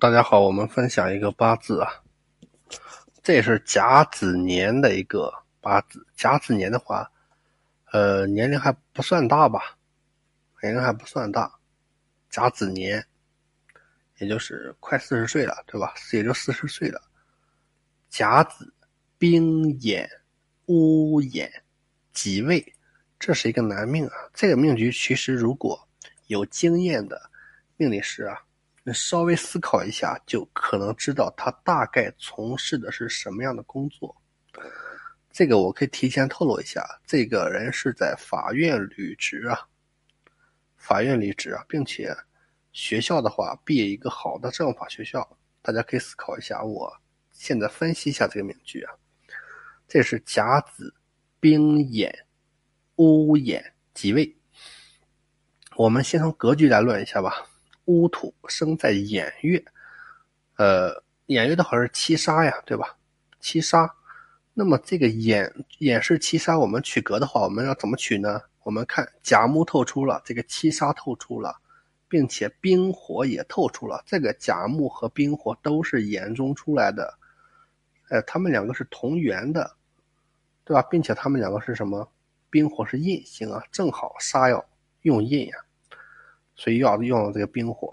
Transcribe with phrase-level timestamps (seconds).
[0.00, 2.02] 大家好，我们分享一个八字啊，
[3.22, 5.30] 这是甲子年的一个
[5.60, 6.06] 八字。
[6.16, 7.10] 甲子年的话，
[7.92, 9.76] 呃，年龄还不算大吧，
[10.62, 11.52] 年龄还不算大。
[12.30, 13.04] 甲子年，
[14.16, 15.92] 也就是快四十岁了，对吧？
[16.14, 16.98] 也就四十岁了。
[18.08, 18.72] 甲子，
[19.18, 20.08] 丙寅，
[20.64, 21.46] 戊寅，
[22.14, 22.64] 己未，
[23.18, 24.14] 这是一个男命啊。
[24.32, 25.78] 这个命局其实如果
[26.28, 27.30] 有经验的
[27.76, 28.40] 命理师啊。
[28.84, 34.14] 你稍微思考一下，就可能知道他大概从事的是什么样的工作。
[35.30, 39.58] 这个我可以提前透露一下，这个人是在法院履职啊，
[40.76, 42.14] 法院履职啊，并且
[42.72, 45.26] 学校的话毕业一个好的政法学校。
[45.62, 46.92] 大家可以思考一下，我
[47.30, 48.92] 现在分析一下这个名句啊，
[49.86, 50.92] 这是甲子、
[51.38, 52.10] 丙寅、
[52.96, 53.62] 戊寅
[53.94, 54.36] 己未。
[55.76, 57.46] 我们先从格局来论一下吧。
[57.92, 59.62] 戊土生在寅月，
[60.56, 62.96] 呃，寅月的话是七杀呀，对吧？
[63.38, 63.94] 七杀，
[64.54, 65.46] 那么这个寅
[65.78, 68.40] 寅是七杀，我们取格的话，我们要怎么取呢？
[68.62, 71.54] 我们看甲木透出了，这个七杀透出了，
[72.08, 77.12] 并且冰火也透出了，这个甲木和冰火都是寅中出来的，
[78.08, 79.70] 呃，他们两个是同源的，
[80.64, 80.80] 对吧？
[80.90, 82.10] 并且他们两个是什么？
[82.48, 84.64] 冰火是印星啊，正好杀要
[85.02, 85.56] 用印呀。
[86.62, 87.92] 所以要用这个冰火，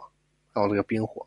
[0.55, 1.25] 用这个冰火。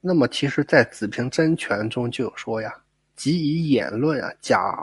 [0.00, 2.74] 那么其实，在子平真诠中就有说呀
[3.14, 4.82] ：“即以演论啊，甲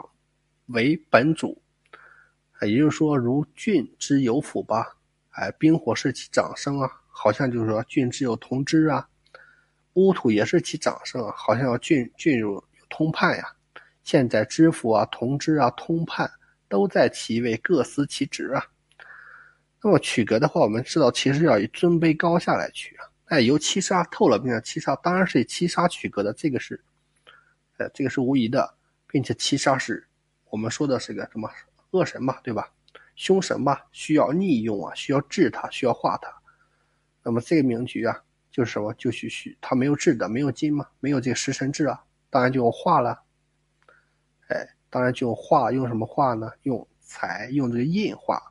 [0.66, 1.60] 为本主。”
[2.62, 4.96] 也就是说，如郡之有府吧？
[5.30, 9.08] 哎，冰火是其长生啊，好像就是说郡之有同知啊。
[9.94, 13.44] 乌土也是其长生啊，好像要郡郡有有通判呀。
[14.04, 16.30] 现在知府啊、同知啊、通判
[16.68, 18.64] 都在其位，各司其职啊。
[19.82, 23.06] 那么取格的话，我们知道其实要以尊卑高下来取啊。
[23.26, 26.82] 哎，由七杀透了，并且七杀当然是以七杀取格的，这个是，
[27.78, 28.74] 呃，这个是无疑的，
[29.06, 30.06] 并且七杀是
[30.50, 31.48] 我们说的是个什么
[31.92, 32.70] 恶神嘛，对吧？
[33.14, 36.28] 凶神嘛，需要逆用啊，需要治它，需要化它。
[37.22, 38.92] 那么这个名局啊，就是什么？
[38.94, 43.22] 就需需它没有治的，没有金嘛，没有这个食神治啊，当然就用化了。
[44.48, 46.50] 哎，当然就用化，用什么化呢？
[46.64, 48.49] 用财，用这个印化。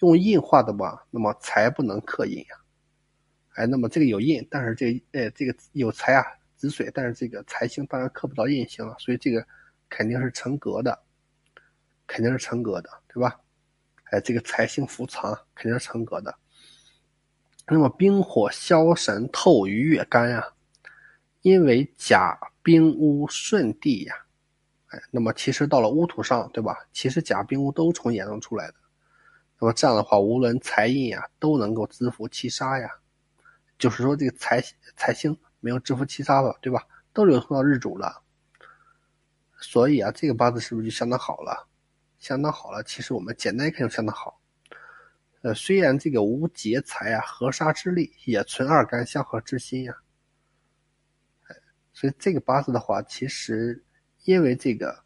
[0.00, 2.56] 用印化的吧，那么财不能克印呀，
[3.54, 6.24] 哎，那么这个有印，但是这个，哎，这个有财啊，
[6.56, 9.46] 子水，但是这个财星当然克不到印星了，所以这个
[9.88, 10.98] 肯定是成格的，
[12.06, 13.40] 肯定是成格的，对吧？
[14.10, 16.34] 哎，这个财星伏藏肯定是成格的。
[17.66, 20.46] 那么冰火消神透于月干呀，
[21.42, 24.14] 因为甲冰乌顺地呀，
[24.88, 26.86] 哎，那么其实到了乌土上，对吧？
[26.92, 28.74] 其实甲冰乌都从眼中出来的。
[29.58, 32.90] 那么这样的话，无论财印呀，都能够支付七杀呀。
[33.78, 34.62] 就是说，这个财
[34.96, 36.84] 财星没有支付七杀吧，对吧？
[37.12, 38.22] 都流通到日主了。
[39.58, 41.68] 所以啊，这个八字是不是就相当好了？
[42.18, 42.82] 相当好了。
[42.82, 44.40] 其实我们简单一看就相当好。
[45.42, 49.96] 呃，虽然这个无劫财啊，合杀之力，也存二干相合之心呀。
[51.92, 53.84] 所以这个八字的话，其实
[54.24, 55.04] 因为这个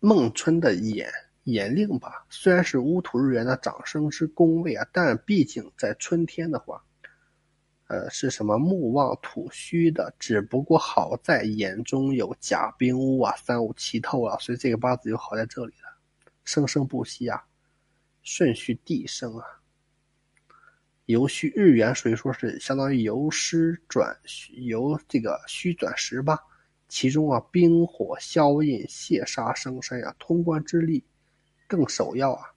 [0.00, 1.10] 孟春的眼。
[1.50, 6.82] 严令吧，虽然是乌土日元的长生之宫位啊，但毕竟在春天的话，
[7.88, 10.14] 呃，是什么木旺土虚的？
[10.18, 15.98] 只不过好在眼中有甲兵乌啊，三五七透啊，所以这个八字就好在这里了，
[16.44, 17.42] 生生不息啊，
[18.22, 19.44] 顺序递升啊。
[21.06, 24.16] 由虚日元所以说是相当于由湿转
[24.52, 26.38] 由这个虚转实吧，
[26.88, 31.04] 其中啊，冰火消印泄杀生身啊，通关之力。
[31.70, 32.50] 更首要啊，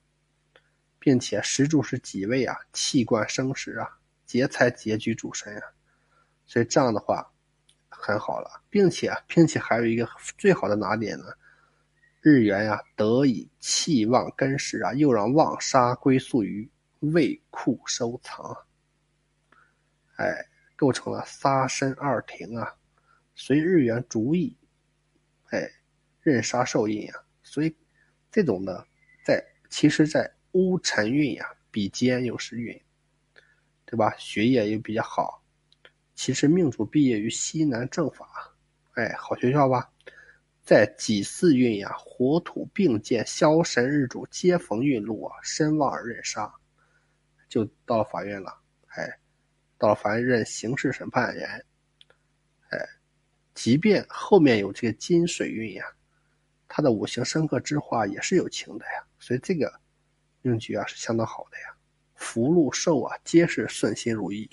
[0.97, 2.57] 并且石柱是己位啊？
[2.73, 3.87] 气贯生石啊，
[4.25, 5.61] 劫财劫局主神啊，
[6.47, 7.31] 所以这样的话
[7.89, 11.25] 很好了，并且并且还有一个最好的哪点呢？
[12.21, 16.67] 日元呀得以气旺根实啊，又让旺杀归宿于
[17.01, 18.57] 胃库收藏，
[20.15, 20.43] 哎，
[20.75, 22.73] 构成了杀身二庭啊，
[23.35, 24.57] 随日元主意，
[25.51, 25.69] 哎，
[26.21, 27.77] 任杀受印啊，所以
[28.31, 28.83] 这种呢。
[29.23, 32.79] 在其实，在乌辰运呀，比肩又是运，
[33.85, 34.13] 对吧？
[34.17, 35.41] 学业又比较好。
[36.13, 38.27] 其实命主毕业于西南政法，
[38.93, 39.89] 哎，好学校吧？
[40.61, 46.53] 在己巳运呀，火土并见，枭神日主皆逢运路啊，身旺而任杀，
[47.49, 48.61] 就到了法院了。
[48.89, 49.09] 哎，
[49.77, 51.65] 到了法院任刑事审判员。
[52.69, 52.77] 哎，
[53.55, 55.83] 即便后面有这个金水运呀。
[56.75, 59.71] 他的五行生克之化也是有情的呀，所以这个
[60.41, 61.65] 命局啊是相当好的呀，
[62.15, 64.49] 福禄寿啊皆是顺心如意。